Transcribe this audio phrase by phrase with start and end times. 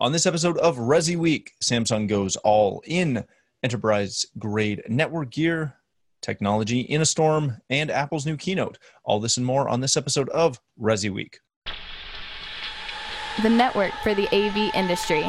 [0.00, 3.22] On this episode of Resi Week, Samsung goes all in
[3.62, 5.74] enterprise grade network gear,
[6.22, 8.78] technology in a storm, and Apple's new keynote.
[9.04, 11.40] All this and more on this episode of Resi Week.
[13.42, 15.22] The network for the AV industry.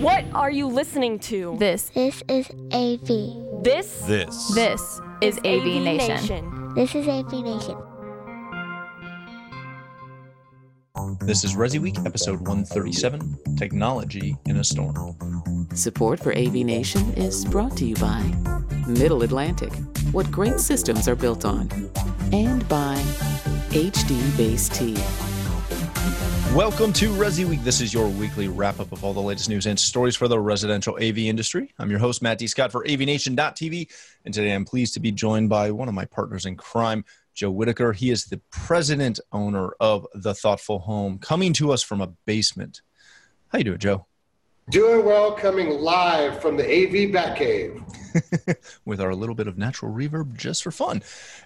[0.00, 1.56] What are you listening to?
[1.58, 3.62] This This is AV.
[3.62, 4.54] This This.
[4.54, 6.72] this is AV, Nation.
[6.74, 7.76] This is AV Nation.
[11.26, 15.16] This is Resi Week, episode 137 Technology in a Storm.
[15.74, 18.20] Support for AV Nation is brought to you by
[18.86, 19.72] Middle Atlantic,
[20.12, 21.70] what great systems are built on,
[22.30, 22.96] and by
[23.70, 24.92] HD Base T.
[26.54, 27.64] Welcome to Resi Week.
[27.64, 30.38] This is your weekly wrap up of all the latest news and stories for the
[30.38, 31.72] residential AV industry.
[31.78, 32.46] I'm your host, Matt D.
[32.46, 33.90] Scott for AVNation.tv,
[34.26, 37.02] and today I'm pleased to be joined by one of my partners in crime,
[37.34, 37.92] Joe Whitaker.
[37.92, 42.80] He is the president owner of The Thoughtful Home, coming to us from a basement.
[43.48, 44.06] How you doing, Joe?
[44.70, 47.82] Doing well, coming live from the AV Batcave.
[48.86, 51.02] With our little bit of natural reverb just for fun.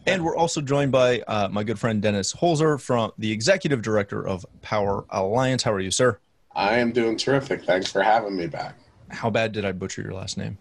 [0.07, 4.25] And we're also joined by uh, my good friend Dennis Holzer from the executive director
[4.27, 5.65] of Power Alliance.
[5.65, 6.21] How are you, sir?
[6.55, 7.65] I am doing terrific.
[7.65, 8.79] Thanks for having me back.
[9.11, 10.59] How bad did I butcher your last name?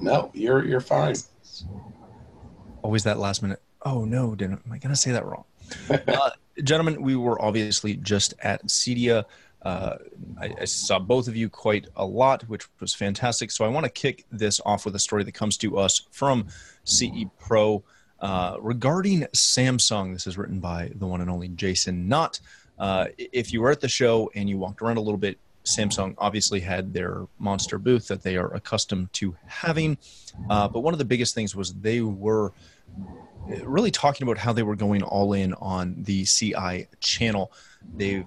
[0.00, 1.14] No, you're you're fine.
[2.82, 3.61] always that last minute.
[3.84, 5.44] Oh no, didn't am I gonna say that wrong?
[5.90, 6.30] uh,
[6.62, 9.24] gentlemen, we were obviously just at CEDIA.
[9.62, 9.96] Uh,
[10.40, 13.50] I, I saw both of you quite a lot, which was fantastic.
[13.50, 16.48] So I want to kick this off with a story that comes to us from
[16.84, 17.84] CE Pro
[18.20, 20.12] uh, regarding Samsung.
[20.12, 22.40] This is written by the one and only Jason Knott.
[22.78, 26.14] Uh, if you were at the show and you walked around a little bit, Samsung
[26.18, 29.96] obviously had their monster booth that they are accustomed to having.
[30.50, 32.52] Uh, but one of the biggest things was they were
[33.64, 37.52] really talking about how they were going all in on the CI channel.
[37.96, 38.26] They've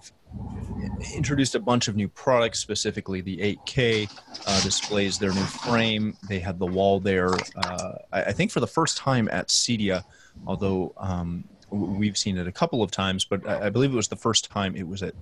[1.15, 4.09] introduced a bunch of new products, specifically the 8K
[4.45, 6.17] uh, displays, their new frame.
[6.27, 10.03] They had the wall there, uh, I, think for the first time at CEDIA,
[10.45, 14.15] although um, we've seen it a couple of times, but I believe it was the
[14.15, 15.13] first time it was at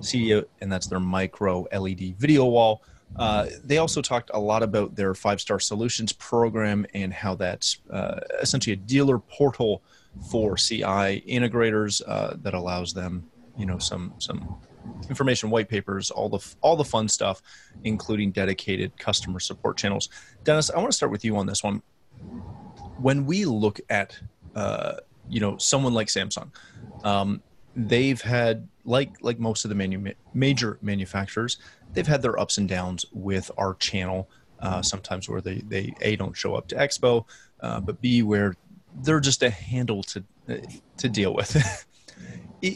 [0.00, 2.82] CEDIA, and that's their micro LED video wall.
[3.16, 7.78] Uh, they also talked a lot about their five star solutions program and how that's
[7.90, 9.82] uh, essentially a dealer portal
[10.30, 14.56] for CI integrators uh, that allows them, you know, some some
[15.08, 17.42] information white papers, all the all the fun stuff,
[17.84, 20.08] including dedicated customer support channels.
[20.44, 21.82] Dennis, I want to start with you on this one.
[22.98, 24.18] When we look at,
[24.54, 24.96] uh,
[25.28, 26.50] you know, someone like Samsung,
[27.04, 27.42] um,
[27.74, 31.58] they've had like like most of the manu- major manufacturers,
[31.92, 34.28] they've had their ups and downs with our channel.
[34.58, 37.24] Uh, sometimes where they they a don't show up to expo,
[37.60, 38.54] uh, but b where
[39.02, 40.22] they're just a handle to
[40.98, 41.86] to deal with.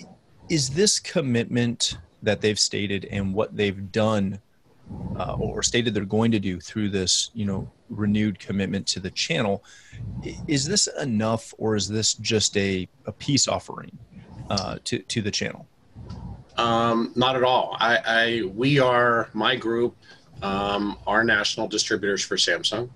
[0.48, 4.40] Is this commitment that they've stated and what they've done,
[5.16, 9.10] uh, or stated they're going to do through this, you know, renewed commitment to the
[9.10, 9.64] channel,
[10.46, 13.96] is this enough, or is this just a a peace offering
[14.50, 15.66] uh, to to the channel?
[16.56, 17.76] Um, not at all.
[17.80, 19.96] I, I we are my group
[20.42, 22.90] um, are national distributors for Samsung.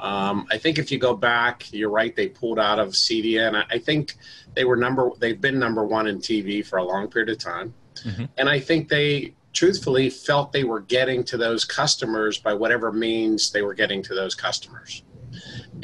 [0.00, 2.14] Um, I think if you go back, you're right.
[2.16, 4.16] They pulled out of CEDIA, and I, I think
[4.54, 5.10] they were number.
[5.18, 7.72] They've been number one in TV for a long period of time,
[8.04, 8.28] Mhm.
[8.36, 13.52] and I think they truthfully felt they were getting to those customers by whatever means
[13.52, 15.04] they were getting to those customers.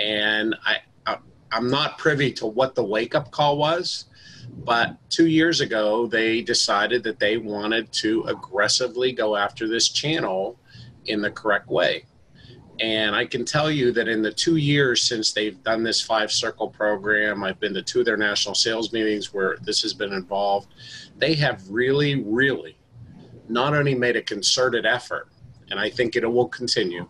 [0.01, 1.19] And I, I
[1.53, 4.07] I'm not privy to what the wake up call was,
[4.65, 10.59] but two years ago they decided that they wanted to aggressively go after this channel
[11.07, 12.05] in the correct way.
[12.81, 16.31] And I can tell you that in the two years since they've done this five
[16.31, 20.13] circle program, I've been to two of their national sales meetings where this has been
[20.13, 20.69] involved.
[21.17, 22.79] They have really, really
[23.49, 25.29] not only made a concerted effort,
[25.71, 27.09] and I think it will continue,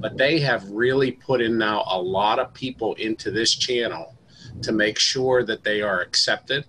[0.00, 4.16] but they have really put in now a lot of people into this channel
[4.62, 6.64] to make sure that they are accepted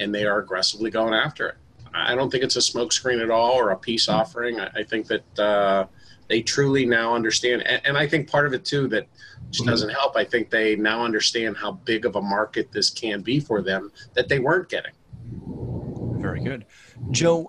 [0.00, 1.56] and they are aggressively going after it.
[1.94, 4.60] I don't think it's a smokescreen at all or a peace offering.
[4.60, 5.86] I, I think that uh,
[6.28, 9.06] they truly now understand, and, and I think part of it too that
[9.50, 10.16] just doesn't help.
[10.16, 13.92] I think they now understand how big of a market this can be for them
[14.14, 14.92] that they weren't getting.
[16.20, 16.66] Very good,
[17.10, 17.48] Joe.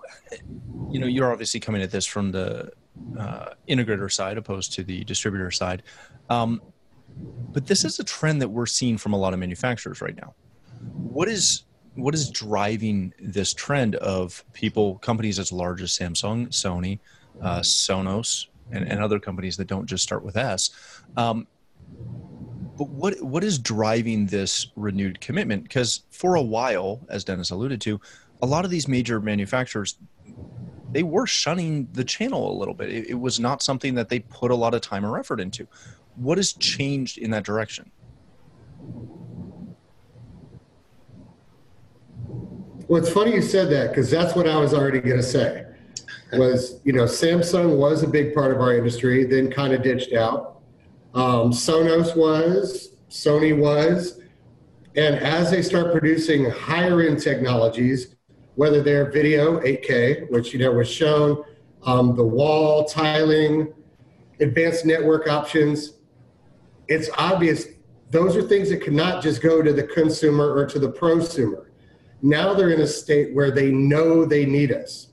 [0.90, 2.70] You know, you're obviously coming at this from the
[3.18, 5.82] uh, integrator side opposed to the distributor side,
[6.30, 6.62] um,
[7.52, 10.34] but this is a trend that we're seeing from a lot of manufacturers right now.
[10.92, 16.98] What is what is driving this trend of people, companies as large as Samsung, Sony,
[17.42, 20.70] uh, Sonos, and, and other companies that don't just start with S?
[21.16, 21.46] Um,
[22.76, 25.64] but what what is driving this renewed commitment?
[25.64, 28.00] Because for a while, as Dennis alluded to,
[28.40, 29.98] a lot of these major manufacturers
[30.90, 32.90] they were shunning the channel a little bit.
[32.90, 35.66] It, it was not something that they put a lot of time or effort into.
[36.16, 37.90] What has changed in that direction?
[42.88, 45.66] Well, it's funny you said that because that's what I was already going to say.
[46.32, 50.14] Was you know Samsung was a big part of our industry, then kind of ditched
[50.14, 50.62] out.
[51.14, 54.20] Um, Sonos was, Sony was,
[54.96, 58.16] and as they start producing higher end technologies,
[58.56, 61.44] whether they're video 8K, which you know was shown,
[61.82, 63.72] um, the wall tiling,
[64.40, 65.94] advanced network options,
[66.88, 67.66] it's obvious
[68.10, 71.67] those are things that cannot just go to the consumer or to the prosumer.
[72.22, 75.08] Now they're in a state where they know they need us.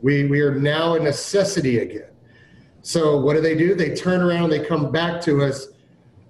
[0.00, 2.10] We, we are now a necessity again.
[2.82, 3.74] So what do they do?
[3.74, 5.68] They turn around, they come back to us,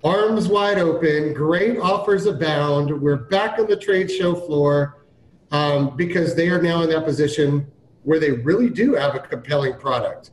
[0.02, 2.98] arms wide open, great offers abound.
[3.00, 5.04] We're back on the trade show floor
[5.50, 7.70] um, because they are now in that position
[8.04, 10.30] where they really do have a compelling product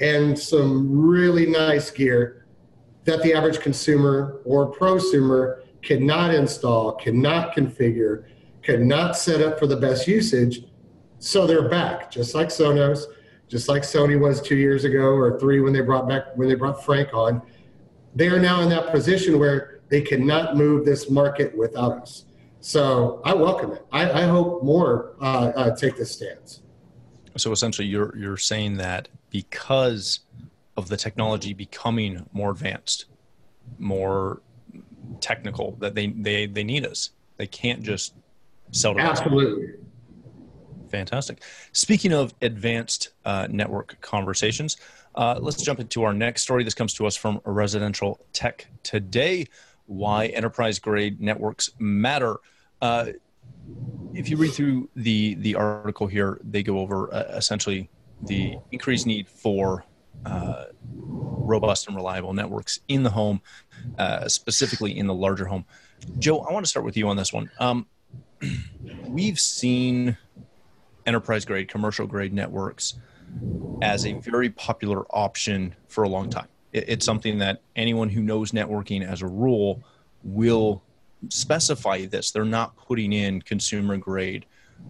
[0.00, 2.46] and some really nice gear
[3.04, 8.24] that the average consumer or prosumer cannot install, cannot configure,
[8.70, 10.64] cannot set up for the best usage.
[11.18, 13.04] So they're back, just like Sonos,
[13.48, 16.54] just like Sony was two years ago or three when they brought back when they
[16.54, 17.42] brought Frank on.
[18.14, 22.26] They are now in that position where they cannot move this market without us.
[22.60, 23.84] So I welcome it.
[23.90, 26.62] I, I hope more uh, uh, take this stance.
[27.36, 30.20] So essentially, you're you're saying that because
[30.76, 33.06] of the technology becoming more advanced,
[33.78, 34.42] more
[35.20, 37.10] technical, that they they they need us.
[37.36, 38.14] They can't just
[38.72, 39.00] sell to.
[39.00, 39.74] Absolutely.
[40.90, 41.42] Fantastic.
[41.72, 44.76] Speaking of advanced uh, network conversations,
[45.14, 46.64] uh, let's jump into our next story.
[46.64, 49.46] This comes to us from Residential Tech Today.
[49.86, 52.36] Why enterprise grade networks matter.
[52.80, 53.06] Uh,
[54.14, 57.88] if you read through the the article here, they go over uh, essentially
[58.22, 59.84] the increased need for
[60.26, 63.40] uh, robust and reliable networks in the home,
[63.98, 65.64] uh, specifically in the larger home.
[66.18, 67.50] Joe, I want to start with you on this one.
[67.58, 67.86] Um,
[69.06, 70.16] we've seen
[71.06, 72.98] enterprise grade, commercial grade networks
[73.82, 76.48] as a very popular option for a long time.
[76.72, 79.82] It, it's something that anyone who knows networking as a rule
[80.22, 80.82] will
[81.28, 82.30] specify this.
[82.30, 84.46] They're not putting in consumer grade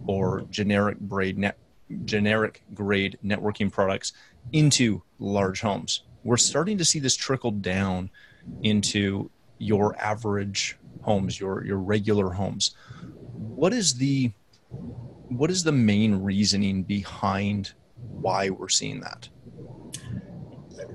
[0.07, 1.57] or generic grade net
[2.05, 4.13] generic grade networking products
[4.53, 6.03] into large homes.
[6.23, 8.09] We're starting to see this trickle down
[8.63, 12.75] into your average homes, your your regular homes.
[13.41, 14.31] What is the
[15.27, 19.27] what is the main reasoning behind why we're seeing that?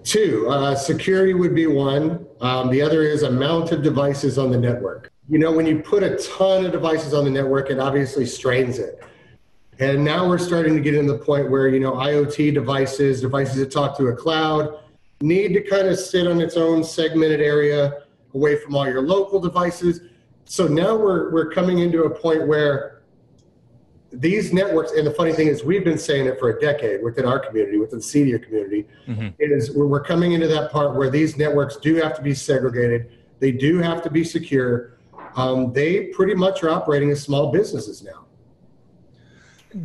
[0.05, 2.25] Two, uh, security would be one.
[2.41, 5.13] Um, the other is amount of devices on the network.
[5.29, 8.79] You know, when you put a ton of devices on the network, it obviously strains
[8.79, 9.03] it.
[9.81, 13.57] And now we're starting to get in the point where, you know, IoT devices, devices
[13.57, 14.79] that talk to a cloud,
[15.21, 18.03] need to kind of sit on its own segmented area
[18.35, 20.01] away from all your local devices.
[20.47, 23.03] So now we're, we're coming into a point where
[24.13, 27.27] these networks, and the funny thing is, we've been saying it for a decade within
[27.27, 29.29] our community, within the CEDIA community, Mm-hmm.
[29.39, 33.11] is we're, we're coming into that part where these networks do have to be segregated,
[33.41, 34.99] they do have to be secure.
[35.35, 38.25] Um, they pretty much are operating as small businesses now.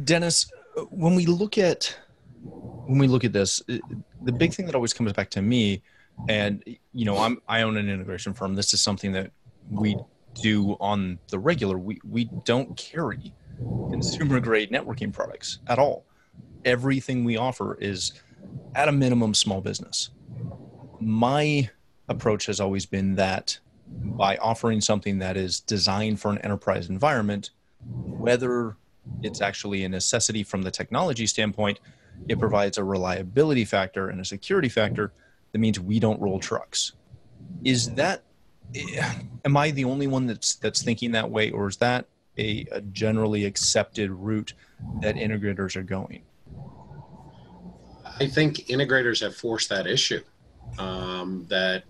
[0.04, 0.50] Dennis,
[0.90, 1.98] when we look at
[2.44, 5.82] when we look at this, the big thing that always comes back to me,
[6.30, 6.64] and
[6.94, 8.56] you know, I'm I own an integration firm.
[8.56, 9.32] This is something that
[9.70, 9.98] we
[10.34, 11.78] do on the regular.
[11.78, 13.34] We we don't carry
[13.90, 16.06] consumer grade networking products at all.
[16.66, 18.14] Everything we offer is
[18.76, 20.10] at a minimum small business.
[21.00, 21.70] My
[22.08, 27.52] approach has always been that by offering something that is designed for an enterprise environment,
[27.84, 28.78] whether
[29.22, 31.80] it's actually a necessity from the technology standpoint,
[32.28, 35.12] it provides a reliability factor and a security factor
[35.52, 36.94] that means we don't roll trucks.
[37.64, 38.24] Is that
[39.46, 42.06] am I the only one that's that's thinking that way, or is that
[42.38, 44.54] a, a generally accepted route
[45.02, 46.24] that integrators are going?
[48.20, 50.22] I think integrators have forced that issue.
[50.78, 51.84] Um, that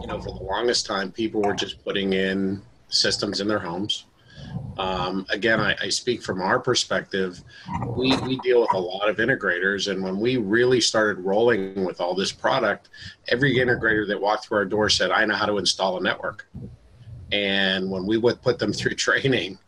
[0.00, 4.06] you know, for the longest time, people were just putting in systems in their homes.
[4.78, 7.42] Um, again, I, I speak from our perspective.
[7.86, 12.00] We, we deal with a lot of integrators, and when we really started rolling with
[12.00, 12.88] all this product,
[13.28, 16.48] every integrator that walked through our door said, "I know how to install a network."
[17.32, 19.58] And when we would put them through training,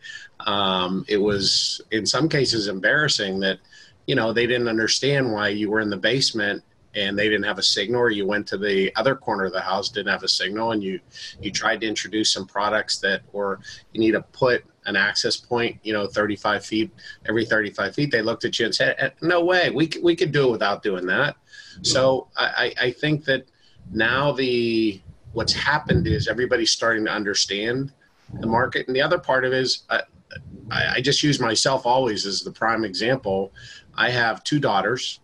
[0.40, 3.58] um, it was in some cases embarrassing that
[4.06, 6.62] you know they didn't understand why you were in the basement
[6.94, 9.60] and they didn't have a signal or you went to the other corner of the
[9.60, 11.00] house didn't have a signal and you
[11.40, 13.60] you tried to introduce some products that or
[13.92, 16.90] you need to put an access point you know 35 feet
[17.26, 20.32] every 35 feet they looked at you and said "Eh, no way we, we could
[20.32, 21.36] do it without doing that.
[21.82, 23.46] So I, I think that
[23.90, 25.00] now the
[25.32, 27.92] what's happened is everybody's starting to understand
[28.40, 30.02] the market and the other part of it is uh,
[30.70, 33.52] I, I just use myself always as the prime example.
[33.94, 35.20] I have two daughters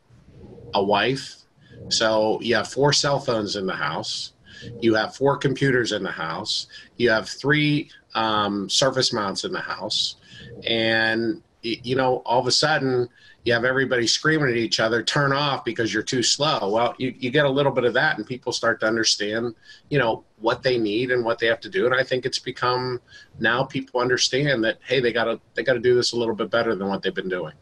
[0.75, 1.40] a wife
[1.89, 4.33] so you have four cell phones in the house.
[4.81, 6.67] You have four computers in the house.
[6.97, 10.17] You have three um, surface mounts in the house.
[10.67, 13.09] And you know all of a sudden
[13.45, 16.71] you have everybody screaming at each other turn off because you're too slow.
[16.71, 19.55] Well you, you get a little bit of that and people start to understand
[19.89, 21.87] you know what they need and what they have to do.
[21.87, 23.01] And i think it's become
[23.39, 26.75] now people understand that hey they gotta they gotta do this a little bit better
[26.75, 27.53] than what they've been doing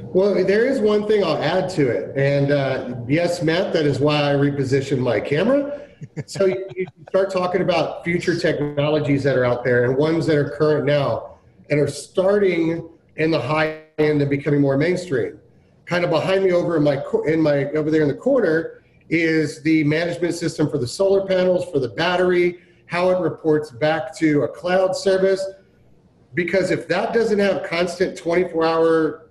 [0.00, 2.16] Well, there is one thing I'll add to it.
[2.16, 5.82] And uh, yes, Matt, that is why I repositioned my camera.
[6.26, 10.36] So you, you start talking about future technologies that are out there and ones that
[10.36, 11.38] are current now
[11.70, 15.40] and are starting in the high end and becoming more mainstream.
[15.86, 19.60] Kind of behind me over in my in my over there in the corner is
[19.62, 24.42] the management system for the solar panels, for the battery, how it reports back to
[24.42, 25.44] a cloud service.
[26.34, 29.27] Because if that doesn't have constant 24 hour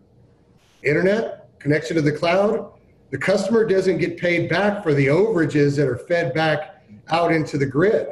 [0.83, 2.71] internet connection to the cloud,
[3.09, 7.57] the customer doesn't get paid back for the overages that are fed back out into
[7.57, 8.07] the grid.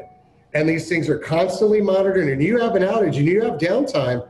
[0.53, 2.29] And these things are constantly monitored.
[2.29, 4.27] And you have an outage and you have downtime.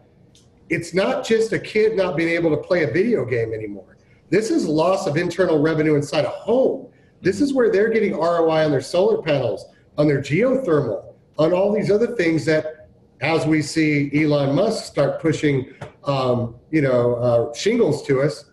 [0.70, 3.98] It's not just a kid not being able to play a video game anymore.
[4.32, 6.88] This is loss of internal revenue inside a home.
[7.22, 9.66] This is where they're getting ROI on their solar panels,
[9.98, 12.75] on their geothermal, on all these other things that,
[13.22, 18.46] as we see Elon Musk start pushing, um, you know, uh, shingles to us,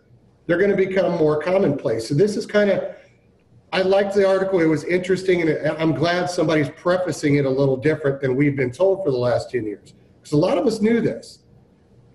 [0.46, 2.08] they're going to become more commonplace.
[2.08, 2.94] So this is kind of,
[3.72, 4.60] I liked the article.
[4.60, 8.70] It was interesting, and I'm glad somebody's prefacing it a little different than we've been
[8.70, 9.94] told for the last 10 years.
[10.20, 11.40] Because a lot of us knew this,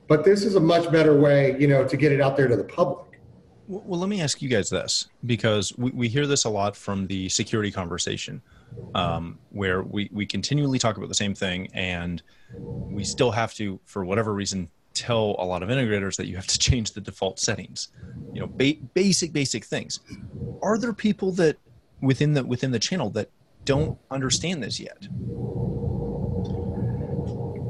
[0.07, 2.55] but this is a much better way, you know, to get it out there to
[2.55, 3.19] the public.
[3.67, 7.05] Well, let me ask you guys this because we, we hear this a lot from
[7.07, 8.41] the security conversation,
[8.95, 12.21] um, where we, we continually talk about the same thing, and
[12.57, 16.47] we still have to, for whatever reason, tell a lot of integrators that you have
[16.47, 17.89] to change the default settings.
[18.33, 19.99] You know, ba- basic basic things.
[20.61, 21.57] Are there people that
[22.01, 23.29] within the within the channel that
[23.65, 25.07] don't understand this yet?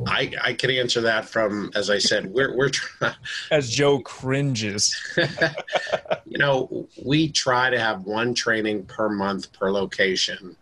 [0.08, 3.14] I, I can answer that from, as I said, we're, we're trying,
[3.52, 4.96] As Joe cringes.
[6.26, 10.56] you know, we try to have one training per month per location,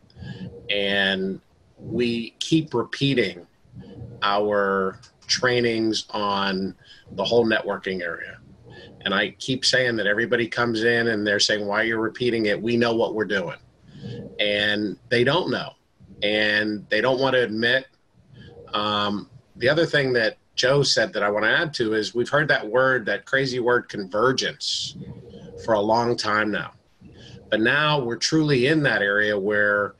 [0.69, 1.39] and
[1.77, 3.45] we keep repeating
[4.21, 6.75] our trainings on
[7.11, 8.39] the whole networking area.
[9.01, 12.59] And I keep saying that everybody comes in and they're saying, Why you're repeating it?
[12.59, 13.57] We know what we're doing.
[14.39, 15.73] And they don't know.
[16.23, 17.87] And they don't want to admit.
[18.73, 22.29] Um, the other thing that Joe said that I want to add to is we've
[22.29, 24.95] heard that word, that crazy word convergence
[25.63, 26.71] for a long time now.
[27.49, 29.95] But now we're truly in that area where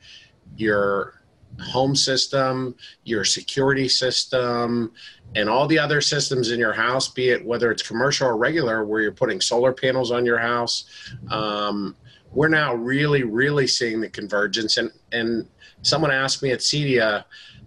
[0.56, 1.22] your
[1.60, 4.92] home system, your security system,
[5.34, 8.84] and all the other systems in your house, be it whether it's commercial or regular,
[8.84, 10.84] where you're putting solar panels on your house,
[11.30, 11.96] um,
[12.32, 14.76] we're now really, really seeing the convergence.
[14.76, 15.48] And and
[15.82, 17.24] someone asked me at CEDIA,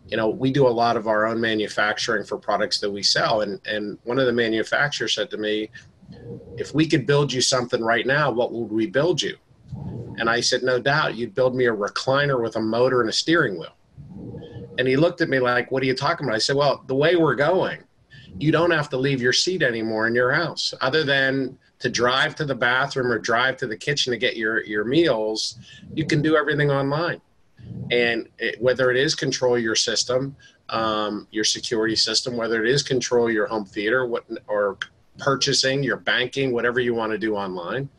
[0.08, 3.42] you know, we do a lot of our own manufacturing for products that we sell,
[3.42, 5.70] and and one of the manufacturers said to me,
[6.58, 9.38] if we could build you something right now, what would we build you?
[10.18, 13.14] And I said, no doubt, you'd build me a recliner with a motor and a
[13.14, 13.76] steering wheel.
[14.78, 16.36] And he looked at me like, what are you talking about?
[16.36, 17.84] I said, well, the way we're going,
[18.38, 22.36] you don't have to leave your seat anymore in your house other than to drive
[22.36, 25.58] to the bathroom or drive to the kitchen to get your, your meals.
[25.94, 27.22] You can do everything online.
[27.92, 30.36] And it, whether it is control your system,
[30.70, 34.78] um, your security system, whether it is control your home theater what, or
[35.18, 37.90] purchasing, your banking, whatever you want to do online,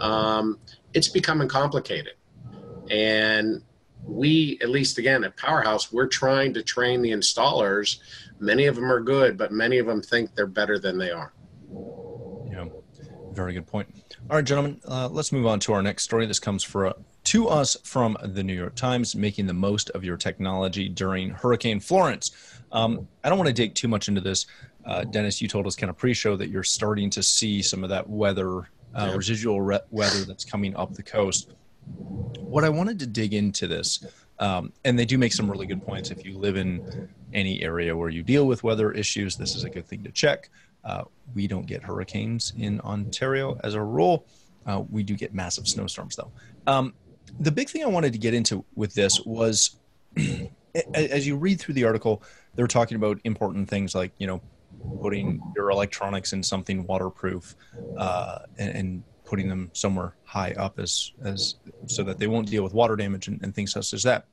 [0.00, 0.58] um,
[0.94, 2.14] it's becoming complicated.
[2.90, 3.62] And
[4.04, 7.98] we, at least again at Powerhouse, we're trying to train the installers.
[8.38, 11.32] Many of them are good, but many of them think they're better than they are.
[12.50, 12.66] Yeah,
[13.32, 13.88] very good point.
[14.30, 16.26] All right, gentlemen, uh, let's move on to our next story.
[16.26, 16.92] This comes for, uh,
[17.24, 21.80] to us from the New York Times, making the most of your technology during Hurricane
[21.80, 22.30] Florence.
[22.72, 24.46] Um, I don't want to dig too much into this.
[24.84, 27.90] Uh, Dennis, you told us kind of pre-show that you're starting to see some of
[27.90, 31.54] that weather, uh, residual re- weather that's coming up the coast.
[32.38, 34.04] What I wanted to dig into this,
[34.38, 36.10] um, and they do make some really good points.
[36.10, 39.70] If you live in any area where you deal with weather issues, this is a
[39.70, 40.50] good thing to check.
[40.84, 41.04] Uh,
[41.34, 44.26] we don't get hurricanes in Ontario as a rule.
[44.66, 46.30] Uh, we do get massive snowstorms though.
[46.66, 46.94] Um,
[47.40, 49.76] the big thing I wanted to get into with this was,
[50.94, 52.22] as you read through the article,
[52.54, 54.40] they're talking about important things like you know
[55.00, 57.56] putting your electronics in something waterproof
[57.96, 61.56] uh, and, and, putting them somewhere high up as as
[61.86, 64.24] so that they won't deal with water damage and, and things such as that.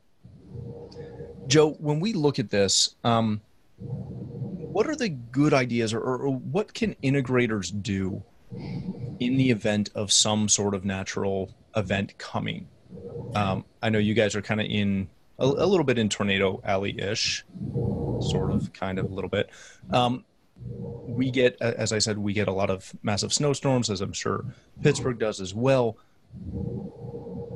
[1.47, 3.41] Joe, when we look at this, um,
[3.77, 8.23] what are the good ideas, or, or what can integrators do
[9.19, 12.67] in the event of some sort of natural event coming?
[13.35, 15.07] Um, I know you guys are kind of in
[15.39, 17.45] a, a, little bit in tornado alley ish,
[18.21, 19.49] sort of, kind of, a little bit.
[19.91, 20.23] Um,
[20.57, 24.45] we get, as I said, we get a lot of massive snowstorms, as I'm sure
[24.81, 25.97] Pittsburgh does as well.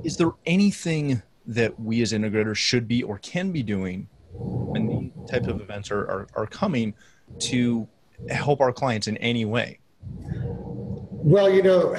[0.03, 5.29] Is there anything that we as integrators should be or can be doing when these
[5.29, 6.93] types of events are, are, are coming
[7.39, 7.87] to
[8.29, 9.79] help our clients in any way?
[10.01, 11.97] Well, you know,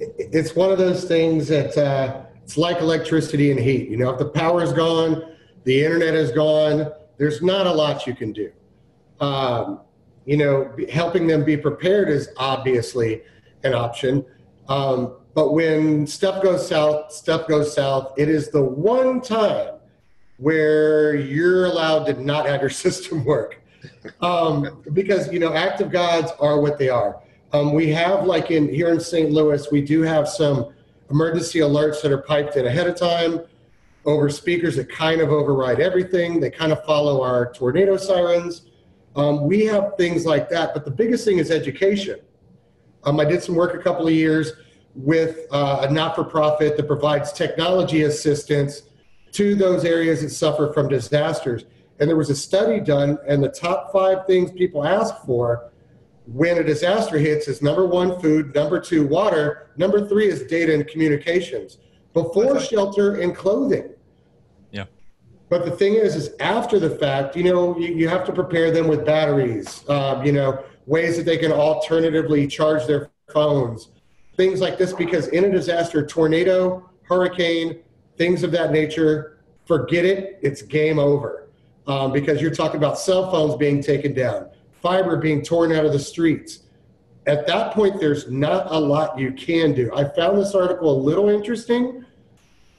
[0.00, 3.88] it's one of those things that uh, it's like electricity and heat.
[3.88, 8.06] You know, if the power is gone, the internet is gone, there's not a lot
[8.06, 8.50] you can do.
[9.20, 9.80] Um,
[10.28, 13.22] you know, helping them be prepared is obviously
[13.64, 14.22] an option.
[14.68, 18.12] Um, but when stuff goes south, stuff goes south.
[18.18, 19.76] It is the one time
[20.36, 23.62] where you're allowed to not have your system work.
[24.20, 27.22] Um, because, you know, active gods are what they are.
[27.54, 29.30] Um, we have, like in here in St.
[29.30, 30.74] Louis, we do have some
[31.10, 33.40] emergency alerts that are piped in ahead of time
[34.04, 36.38] over speakers that kind of override everything.
[36.38, 38.67] They kind of follow our tornado sirens.
[39.18, 42.20] Um, we have things like that, but the biggest thing is education.
[43.02, 44.52] Um, I did some work a couple of years
[44.94, 48.82] with uh, a not for profit that provides technology assistance
[49.32, 51.64] to those areas that suffer from disasters.
[51.98, 55.72] And there was a study done, and the top five things people ask for
[56.26, 60.72] when a disaster hits is number one, food, number two, water, number three is data
[60.72, 61.78] and communications,
[62.12, 63.90] before shelter and clothing.
[65.48, 68.70] But the thing is, is after the fact, you know, you, you have to prepare
[68.70, 73.88] them with batteries, um, you know, ways that they can alternatively charge their phones,
[74.36, 74.92] things like this.
[74.92, 77.80] Because in a disaster, tornado, hurricane,
[78.16, 80.38] things of that nature, forget it.
[80.42, 81.48] It's game over.
[81.86, 84.50] Um, because you're talking about cell phones being taken down,
[84.82, 86.60] fiber being torn out of the streets.
[87.26, 89.90] At that point, there's not a lot you can do.
[89.94, 92.04] I found this article a little interesting,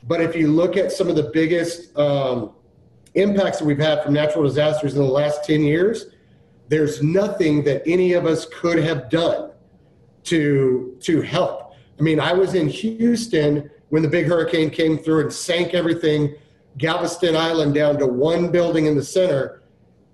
[0.07, 2.53] but if you look at some of the biggest um,
[3.15, 6.07] impacts that we've had from natural disasters in the last 10 years,
[6.67, 9.51] there's nothing that any of us could have done
[10.23, 11.73] to to help.
[11.99, 16.35] I mean, I was in Houston when the big hurricane came through and sank everything,
[16.77, 19.63] Galveston Island down to one building in the center,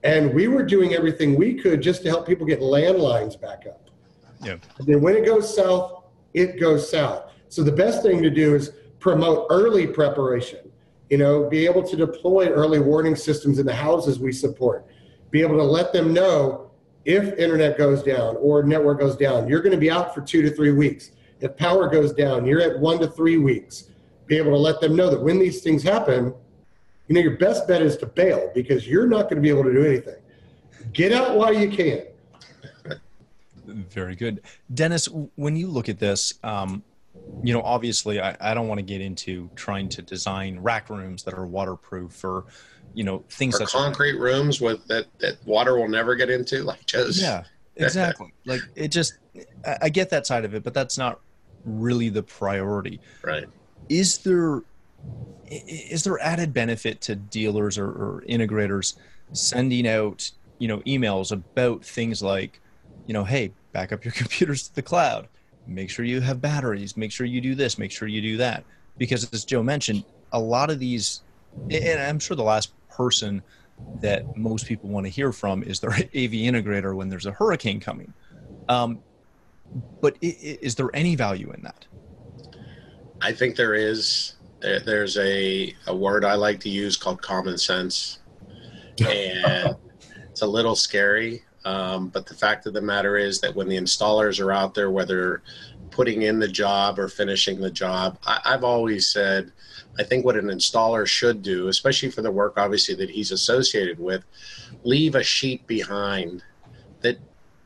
[0.03, 3.89] and we were doing everything we could just to help people get landlines back up.
[4.41, 4.58] Yeah.
[4.77, 6.03] And then when it goes south,
[6.34, 7.31] it goes south.
[7.49, 10.64] So the best thing to do is promote early preparation
[11.10, 14.86] you know, be able to deploy early warning systems in the houses we support,
[15.32, 16.72] be able to let them know
[17.06, 20.41] if internet goes down or network goes down, you're going to be out for two
[20.41, 21.12] to three weeks.
[21.39, 23.91] If power goes down, you're at one to three weeks.
[24.26, 26.34] Be able to let them know that when these things happen,
[27.08, 29.63] you know, your best bet is to bail because you're not going to be able
[29.63, 30.15] to do anything.
[30.94, 33.00] Get out while you can.
[33.65, 34.41] Very good.
[34.74, 36.84] Dennis, when you look at this, um,
[37.43, 41.23] you know, obviously, I, I don't want to get into trying to design rack rooms
[41.23, 42.45] that are waterproof or,
[42.93, 46.85] you know, things or concrete rooms with that that water will never get into, like
[46.85, 47.43] just yeah,
[47.75, 48.33] exactly.
[48.45, 49.17] like it just,
[49.65, 51.19] I, I get that side of it, but that's not
[51.65, 52.99] really the priority.
[53.23, 53.45] Right.
[53.89, 54.63] Is there
[55.47, 58.95] is there added benefit to dealers or, or integrators
[59.33, 62.59] sending out you know emails about things like,
[63.05, 65.27] you know, hey, back up your computers to the cloud
[65.67, 68.63] make sure you have batteries make sure you do this make sure you do that.
[68.97, 71.21] Because as joe mentioned a lot of these
[71.69, 73.41] and i'm sure the last person
[74.01, 77.80] that most people want to hear from is their av integrator when there's a hurricane
[77.80, 78.13] coming.
[78.69, 78.99] Um,
[80.01, 81.86] but is there any value in that?
[83.21, 88.19] I think there is there's a, a word i like to use called common sense.
[88.99, 89.75] And
[90.30, 93.78] it's a little scary um, but the fact of the matter is that when the
[93.78, 95.41] installers are out there, whether
[95.89, 99.51] putting in the job or finishing the job, I, I've always said,
[99.97, 103.99] I think what an installer should do, especially for the work obviously that he's associated
[103.99, 104.23] with,
[104.84, 106.43] leave a sheet behind
[107.01, 107.17] that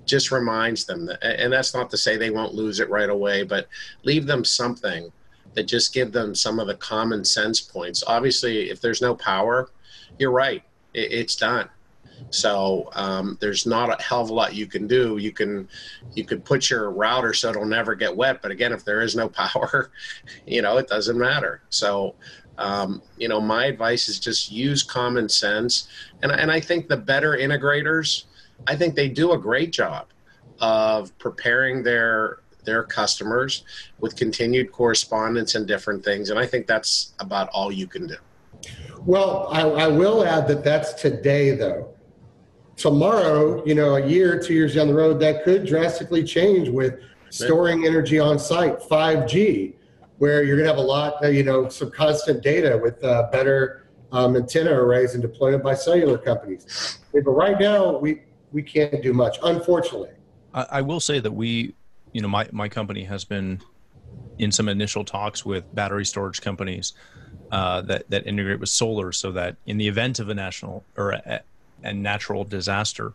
[0.06, 3.44] just reminds them that, and that's not to say they won't lose it right away,
[3.44, 3.68] but
[4.04, 5.12] leave them something
[5.56, 8.04] that just give them some of the common sense points.
[8.08, 9.70] Obviously, if there's no power,
[10.18, 11.70] you're right, it, it's done
[12.32, 15.18] So um, there's not a hell of a lot you can do.
[15.18, 15.68] You can
[16.14, 19.16] you could put your router so it'll never get wet, but again, if there is
[19.16, 19.92] no power,
[20.46, 21.62] you know it doesn't matter.
[21.70, 22.16] So
[22.58, 25.88] um, you know my advice is just use common sense,
[26.22, 28.26] and and I think the better integrators,
[28.68, 30.08] I think they do a great job
[30.60, 33.64] of preparing their their customers
[34.00, 38.18] with continued correspondence and different things, and I think that's about all you can do.
[39.06, 41.96] Well, I, I will add that that's today, though
[42.80, 47.00] tomorrow, you know, a year, two years down the road, that could drastically change with
[47.30, 49.76] storing energy on site, 5G,
[50.18, 53.30] where you're going to have a lot, uh, you know, some constant data with uh,
[53.32, 57.00] better um, antenna arrays and deployment by cellular companies.
[57.14, 60.10] But right now, we we can't do much, unfortunately.
[60.54, 61.76] I, I will say that we,
[62.14, 63.62] you know, my my company has been
[64.40, 66.94] in some initial talks with battery storage companies
[67.52, 71.12] uh, that that integrate with solar, so that in the event of a national or
[71.12, 71.42] a,
[71.84, 73.14] and natural disaster,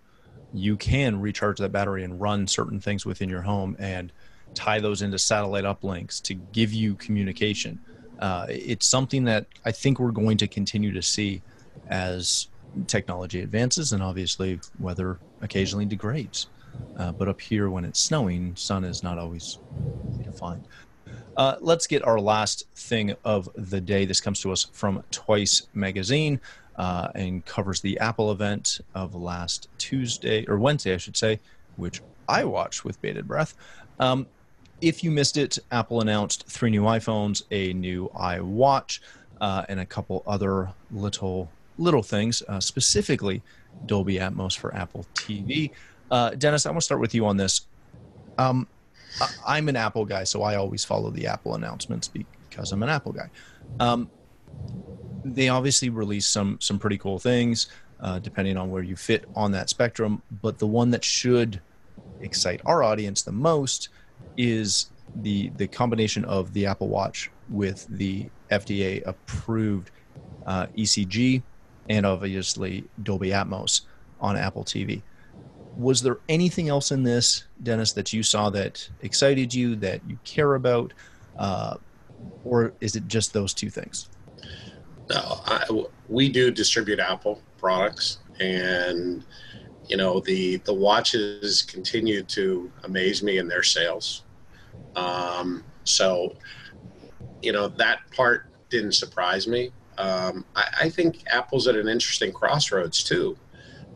[0.52, 4.12] you can recharge that battery and run certain things within your home and
[4.54, 7.80] tie those into satellite uplinks to give you communication.
[8.20, 11.42] Uh, it's something that I think we're going to continue to see
[11.88, 12.48] as
[12.86, 16.46] technology advances and obviously weather occasionally degrades.
[16.96, 19.58] Uh, but up here, when it's snowing, sun is not always
[20.10, 20.66] easy to find.
[21.36, 24.04] Uh, let's get our last thing of the day.
[24.04, 26.40] This comes to us from Twice Magazine
[26.76, 31.40] uh, and covers the Apple event of last Tuesday or Wednesday, I should say,
[31.76, 33.54] which I watched with bated breath.
[34.00, 34.26] Um,
[34.80, 39.00] if you missed it, Apple announced three new iPhones, a new iWatch,
[39.40, 43.42] uh, and a couple other little little things, uh, specifically
[43.86, 45.70] Dolby Atmos for Apple TV.
[46.10, 47.62] Uh, Dennis, I want to start with you on this.
[48.38, 48.68] Um,
[49.46, 53.12] I'm an Apple guy, so I always follow the Apple announcements because I'm an Apple
[53.12, 53.28] guy.
[53.80, 54.10] Um,
[55.24, 57.68] they obviously release some some pretty cool things,
[58.00, 60.22] uh, depending on where you fit on that spectrum.
[60.42, 61.60] But the one that should
[62.20, 63.88] excite our audience the most
[64.36, 69.90] is the the combination of the Apple Watch with the FDA approved
[70.46, 71.42] uh, ECG
[71.88, 73.82] and obviously Dolby Atmos
[74.20, 75.02] on Apple TV.
[75.76, 80.18] Was there anything else in this, Dennis, that you saw that excited you, that you
[80.24, 80.92] care about,
[81.36, 81.76] uh,
[82.44, 84.08] or is it just those two things?
[85.10, 89.24] No, I, we do distribute Apple products, and
[89.86, 94.22] you know the the watches continue to amaze me in their sales.
[94.96, 96.36] Um, so,
[97.42, 99.72] you know that part didn't surprise me.
[99.98, 103.36] Um, I, I, think Apple's at an interesting crossroads too.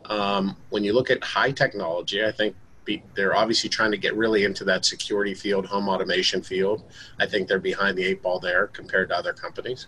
[0.05, 2.55] Um, when you look at high technology, I think
[2.89, 6.83] be, they're obviously trying to get really into that security field, home automation field.
[7.19, 9.87] I think they're behind the eight ball there compared to other companies.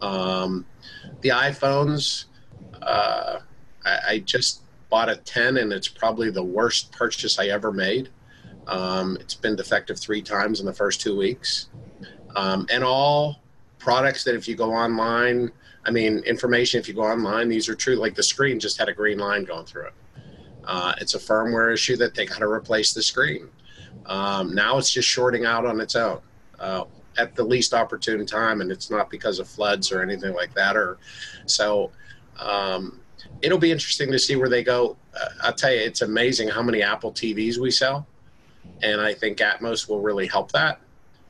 [0.00, 0.64] Um,
[1.22, 2.26] the iPhones,
[2.82, 3.40] uh,
[3.84, 8.10] I, I, just bought a 10 and it's probably the worst purchase I ever made.
[8.66, 11.68] Um, it's been defective three times in the first two weeks.
[12.36, 13.42] Um, and all
[13.78, 15.50] products that if you go online,
[15.84, 17.96] I mean, information, if you go online, these are true.
[17.96, 19.94] Like the screen just had a green line going through it.
[20.66, 23.48] Uh, it's a firmware issue that they got to replace the screen.
[24.06, 26.20] Um, now it's just shorting out on its own.
[26.58, 26.84] Uh,
[27.18, 30.76] at the least opportune time, and it's not because of floods or anything like that.
[30.76, 30.98] Or
[31.46, 31.90] so
[32.38, 33.00] um,
[33.42, 34.96] it'll be interesting to see where they go.
[35.18, 38.06] Uh, I'll tell you, it's amazing how many Apple TVs we sell,
[38.82, 40.80] and I think Atmos will really help that.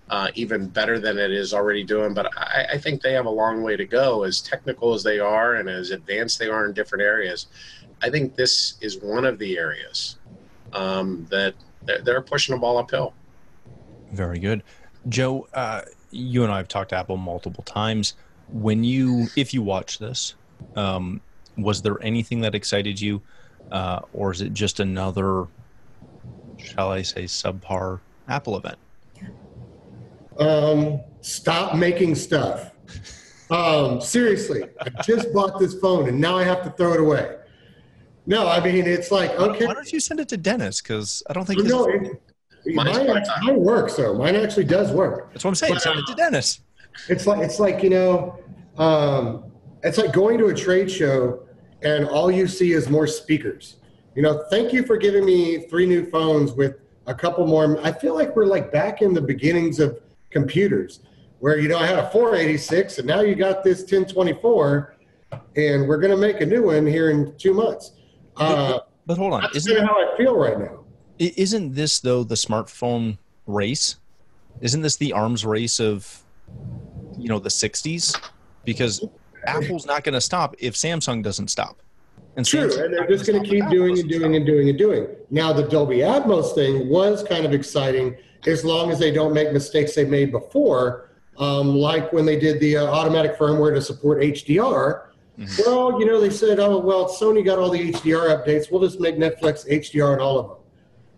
[0.09, 2.15] Uh, even better than it is already doing.
[2.15, 5.19] But I, I, think they have a long way to go, as technical as they
[5.19, 7.49] are and as advanced they are in different areas.
[8.03, 10.19] I think this is one of the areas
[10.73, 13.15] um, that they're, they're pushing the ball uphill.
[14.13, 14.63] Very good.
[15.09, 18.15] Joe, uh, you and I have talked to Apple multiple times.
[18.49, 20.35] When you, if you watch this,
[20.77, 21.21] um,
[21.57, 23.23] was there anything that excited you,
[23.73, 25.47] uh, or is it just another,
[26.59, 28.79] shall I say, subpar Apple event?
[30.39, 32.73] Um, stop making stuff.
[33.51, 37.37] Um, seriously, I just bought this phone and now I have to throw it away.
[38.27, 39.67] No, I mean it's like okay.
[39.67, 40.81] Why don't you send it to Dennis?
[40.81, 41.63] Because I don't think.
[41.63, 42.21] No, it,
[42.75, 44.15] mine, mine works though.
[44.15, 45.33] Mine actually does work.
[45.33, 45.75] That's what I'm saying.
[45.75, 46.61] But, Send it to Dennis.
[47.09, 48.41] It's like it's like you know,
[48.79, 49.45] um,
[49.85, 51.47] it's like going to a trade show
[51.83, 53.77] and all you see is more speakers.
[54.15, 57.79] You know, thank you for giving me three new phones with a couple more.
[57.85, 60.01] I feel like we're like back in the beginnings of
[60.37, 61.01] computers,
[61.39, 64.97] where you know I had a 486 and now you got this 1024,
[65.57, 67.93] and we're going to make a new one here in two months.
[68.37, 70.85] Uh, but, but, hold on, that's isn't how I feel right now.
[71.19, 73.97] Isn't this though the smartphone race?
[74.61, 76.23] Isn't this the arms race of
[77.19, 78.21] you know the 60s?
[78.65, 79.07] Because
[79.47, 81.81] Apple's not going to stop if Samsung doesn't stop.
[82.37, 84.77] And True, Samsung and they're just going to keep doing and doing and doing and
[84.77, 85.07] doing.
[85.31, 89.53] Now, the Dolby Atmos thing was kind of exciting as long as they don't make
[89.53, 94.23] mistakes they made before, um, like when they did the uh, automatic firmware to support
[94.23, 95.03] HDR.
[95.67, 98.71] Well, you know, they said, oh, well, Sony got all the HDR updates.
[98.71, 100.57] We'll just make Netflix HDR on all of them.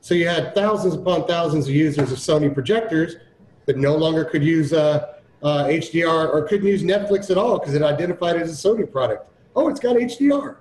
[0.00, 3.16] So you had thousands upon thousands of users of Sony projectors
[3.66, 7.74] that no longer could use uh, uh, HDR or couldn't use Netflix at all because
[7.74, 9.30] it identified it as a Sony product.
[9.54, 10.56] Oh, it's got HDR.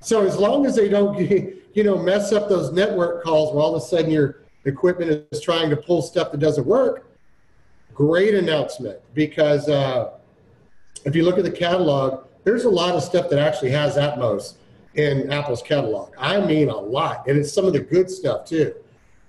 [0.00, 1.18] So as long as they don't,
[1.74, 5.40] you know, mess up those network calls where all of a sudden your equipment is
[5.40, 7.06] trying to pull stuff that doesn't work,
[7.94, 8.98] great announcement.
[9.14, 10.12] Because uh,
[11.04, 14.54] if you look at the catalog, there's a lot of stuff that actually has Atmos
[14.94, 16.12] in Apple's catalog.
[16.18, 18.74] I mean, a lot, and it's some of the good stuff too.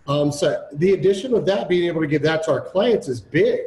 [0.07, 3.21] Um, so the addition of that, being able to give that to our clients, is
[3.21, 3.61] big.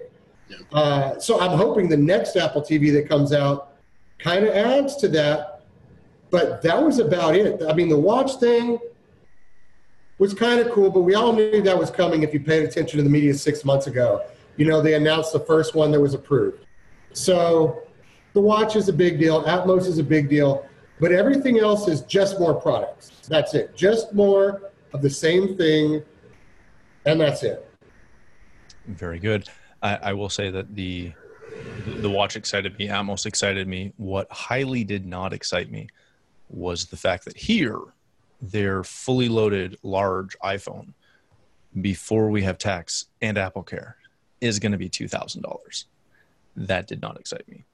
[0.73, 3.73] Uh, so I'm hoping the next Apple TV that comes out
[4.19, 5.63] kind of adds to that.
[6.31, 7.63] But that was about it.
[7.69, 8.79] I mean, the watch thing
[10.19, 12.99] was kind of cool, but we all knew that was coming if you paid attention
[12.99, 14.25] to the media six months ago.
[14.57, 16.65] You know, they announced the first one that was approved.
[17.13, 17.83] So
[18.33, 20.67] the watch is a big deal, Atmos is a big deal,
[21.01, 23.11] but everything else is just more products.
[23.29, 23.77] That's it.
[23.77, 26.03] Just more of the same thing,
[27.05, 27.69] and that's it.
[28.87, 29.49] Very good.
[29.83, 31.13] I, I will say that the
[31.87, 32.89] the watch excited me.
[32.89, 33.93] Atmos excited me.
[33.97, 35.89] What highly did not excite me
[36.49, 37.79] was the fact that here,
[38.41, 40.93] their fully loaded large iPhone,
[41.81, 43.97] before we have tax and Apple Care,
[44.41, 45.87] is going to be two thousand dollars.
[46.57, 47.65] That did not excite me.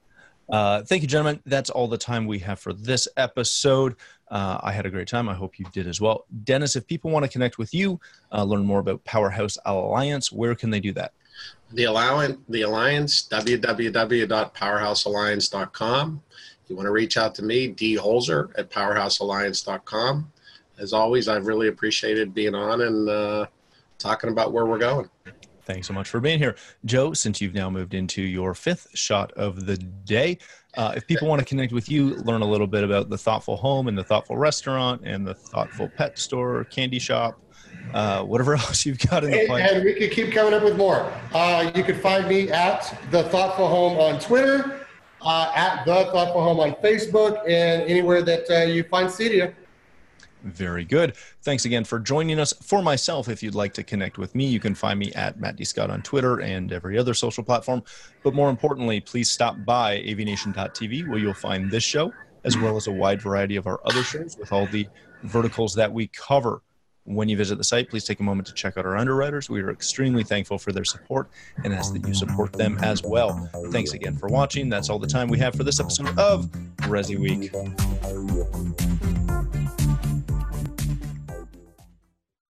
[0.49, 1.39] Uh, thank you, gentlemen.
[1.45, 3.95] That's all the time we have for this episode.
[4.29, 5.29] Uh, I had a great time.
[5.29, 6.25] I hope you did as well.
[6.43, 7.99] Dennis, if people want to connect with you,
[8.31, 11.13] uh, learn more about Powerhouse Alliance, where can they do that?
[11.71, 16.23] The Alliance, the Alliance, www.powerhousealliance.com.
[16.63, 20.31] If you want to reach out to me, D Holzer at powerhousealliance.com.
[20.79, 23.45] As always, I've really appreciated being on and uh,
[23.99, 25.09] talking about where we're going.
[25.65, 26.55] Thanks so much for being here.
[26.83, 30.37] Joe, since you've now moved into your fifth shot of the day,
[30.75, 33.55] uh, if people want to connect with you, learn a little bit about the Thoughtful
[33.57, 37.39] Home and the Thoughtful Restaurant and the Thoughtful Pet Store, Candy Shop,
[37.93, 39.71] uh, whatever else you've got in the And, pipe.
[39.71, 41.09] and we could keep coming up with more.
[41.33, 44.85] Uh, you can find me at The Thoughtful Home on Twitter,
[45.21, 49.53] uh, at The Thoughtful Home on Facebook, and anywhere that uh, you find Cedia.
[50.43, 51.15] Very good.
[51.41, 52.53] Thanks again for joining us.
[52.61, 55.55] For myself, if you'd like to connect with me, you can find me at Matt
[55.55, 55.63] D.
[55.63, 57.81] Scott on Twitter and every other social platform.
[58.23, 62.11] But more importantly, please stop by AVNation.tv where you'll find this show,
[62.43, 64.87] as well as a wide variety of our other shows with all the
[65.23, 66.61] verticals that we cover.
[67.05, 69.49] When you visit the site, please take a moment to check out our underwriters.
[69.49, 71.29] We are extremely thankful for their support
[71.63, 73.49] and ask that you support them as well.
[73.71, 74.69] Thanks again for watching.
[74.69, 76.45] That's all the time we have for this episode of
[76.87, 77.51] Resi Week.